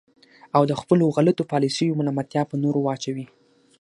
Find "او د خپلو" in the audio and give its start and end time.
0.55-1.05